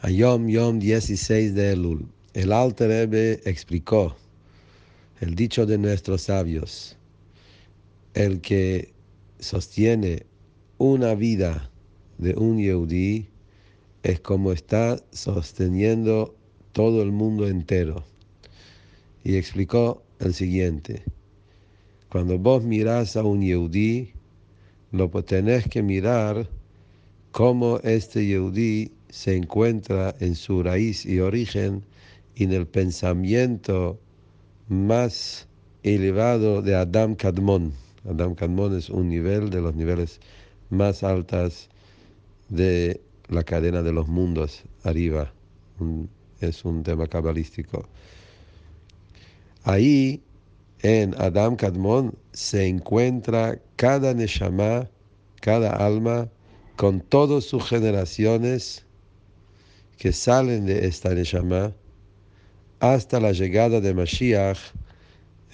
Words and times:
Ayom 0.00 0.46
Yom 0.46 0.78
16 0.78 1.56
de 1.56 1.72
Elul. 1.72 2.06
El 2.32 2.52
Alter 2.52 2.88
Rebbe 2.88 3.40
explicó 3.44 4.14
el 5.20 5.34
dicho 5.34 5.66
de 5.66 5.76
nuestros 5.76 6.22
sabios. 6.22 6.96
El 8.14 8.40
que 8.40 8.94
sostiene 9.40 10.24
una 10.78 11.16
vida 11.16 11.68
de 12.18 12.34
un 12.36 12.58
Yehudi 12.58 13.26
es 14.04 14.20
como 14.20 14.52
está 14.52 15.02
sosteniendo 15.10 16.36
todo 16.70 17.02
el 17.02 17.10
mundo 17.10 17.48
entero. 17.48 18.04
Y 19.24 19.34
explicó 19.34 20.04
el 20.20 20.32
siguiente. 20.32 21.02
Cuando 22.08 22.38
vos 22.38 22.62
mirás 22.62 23.16
a 23.16 23.24
un 23.24 23.42
Yehudi, 23.42 24.12
lo 24.92 25.10
tenés 25.24 25.66
que 25.66 25.82
mirar 25.82 26.48
como 27.32 27.78
este 27.80 28.24
Yehudi 28.24 28.92
se 29.10 29.36
encuentra 29.36 30.14
en 30.20 30.34
su 30.34 30.62
raíz 30.62 31.06
y 31.06 31.20
origen 31.20 31.84
y 32.34 32.44
en 32.44 32.52
el 32.52 32.66
pensamiento 32.66 33.98
más 34.68 35.48
elevado 35.82 36.62
de 36.62 36.74
Adam 36.74 37.14
Kadmon. 37.14 37.72
Adam 38.08 38.34
Kadmon 38.34 38.76
es 38.76 38.90
un 38.90 39.08
nivel 39.08 39.50
de 39.50 39.60
los 39.60 39.74
niveles 39.74 40.20
más 40.70 41.02
altos 41.02 41.68
de 42.48 43.00
la 43.28 43.42
cadena 43.42 43.82
de 43.82 43.92
los 43.92 44.08
mundos 44.08 44.62
arriba. 44.84 45.32
es 46.40 46.64
un 46.64 46.82
tema 46.82 47.06
cabalístico. 47.06 47.88
Ahí, 49.64 50.22
en 50.82 51.14
Adam 51.18 51.56
Kadmon, 51.56 52.14
se 52.32 52.66
encuentra 52.66 53.60
cada 53.76 54.14
Neshama, 54.14 54.88
cada 55.40 55.70
alma, 55.72 56.28
con 56.76 57.00
todas 57.00 57.44
sus 57.44 57.68
generaciones 57.68 58.86
que 59.98 60.12
salen 60.12 60.64
de 60.64 60.86
esta 60.86 61.12
Neshama 61.12 61.74
hasta 62.80 63.18
la 63.18 63.32
llegada 63.32 63.80
de 63.80 63.92
Mashiach, 63.92 64.58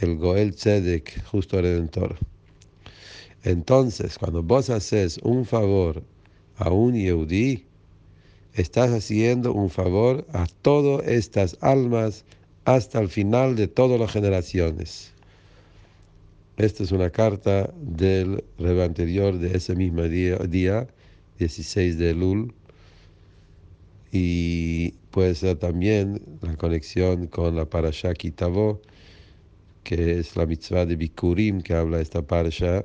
el 0.00 0.16
Goel 0.16 0.54
Tzedek, 0.54 1.24
justo 1.24 1.60
redentor. 1.60 2.18
Entonces, 3.42 4.18
cuando 4.18 4.42
vos 4.42 4.68
haces 4.68 5.18
un 5.22 5.46
favor 5.46 6.02
a 6.56 6.70
un 6.70 6.94
Yehudi, 6.94 7.64
estás 8.52 8.90
haciendo 8.92 9.52
un 9.54 9.70
favor 9.70 10.26
a 10.32 10.46
todas 10.60 11.06
estas 11.08 11.56
almas 11.60 12.24
hasta 12.66 13.00
el 13.00 13.08
final 13.08 13.56
de 13.56 13.66
todas 13.66 13.98
las 13.98 14.12
generaciones. 14.12 15.12
Esta 16.58 16.82
es 16.82 16.92
una 16.92 17.10
carta 17.10 17.72
del 17.80 18.44
reba 18.58 18.84
anterior 18.84 19.38
de 19.38 19.56
ese 19.56 19.74
mismo 19.74 20.02
día, 20.02 20.36
día 20.36 20.86
16 21.38 21.98
de 21.98 22.14
Lul, 22.14 22.54
y 24.16 24.92
puede 25.10 25.34
ser 25.34 25.56
también 25.58 26.22
la 26.40 26.56
conexión 26.56 27.26
con 27.26 27.56
la 27.56 27.68
parasha 27.68 28.14
Kitavo, 28.14 28.80
que 29.82 30.20
es 30.20 30.36
la 30.36 30.46
mitzvah 30.46 30.86
de 30.86 30.94
Bikurim 30.94 31.60
que 31.60 31.74
habla 31.74 32.00
esta 32.00 32.22
parasha, 32.22 32.84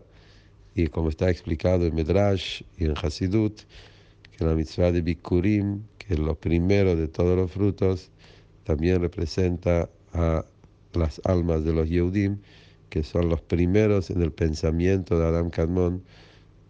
y 0.74 0.88
como 0.88 1.10
está 1.10 1.30
explicado 1.30 1.86
en 1.86 1.94
Medrash 1.94 2.64
y 2.80 2.86
en 2.86 2.96
Hasidut, 2.98 3.62
que 4.36 4.44
la 4.44 4.56
mitzvah 4.56 4.92
de 4.92 5.04
Bikurim, 5.04 5.84
que 6.00 6.16
es 6.16 6.20
lo 6.20 6.34
primero 6.34 6.96
de 6.96 7.08
todos 7.08 7.38
los 7.38 7.52
frutos, 7.52 8.10
también 8.64 9.00
representa 9.00 9.88
a 10.14 10.44
las 10.94 11.22
almas 11.26 11.64
de 11.64 11.74
los 11.74 11.88
Yehudim, 11.88 12.40
que 12.90 13.04
son 13.04 13.30
los 13.30 13.42
primeros 13.42 14.10
en 14.10 14.24
el 14.24 14.32
pensamiento 14.32 15.20
de 15.20 15.28
Adam 15.28 15.52
Kadmon, 15.52 16.02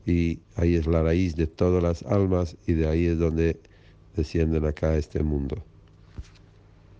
y 0.05 0.39
ahí 0.57 0.75
es 0.75 0.85
la 0.85 1.01
raíz 1.01 1.37
de 1.37 1.47
todas 1.47 1.81
las 1.81 2.03
almas, 2.03 2.57
y 2.67 2.73
de 2.73 2.89
ahí 2.89 3.05
es 3.05 3.17
donde 3.17 3.57
descienden 4.19 4.65
acá 4.65 4.91
a 4.91 4.97
este 4.97 5.23
mundo. 5.23 5.63